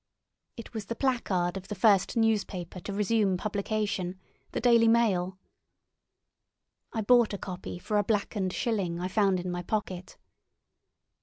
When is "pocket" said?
9.61-10.17